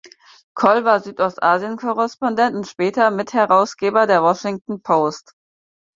[0.55, 5.35] Coll war Südostasien-Korrespondent und später Mitherausgeber der Washington Post.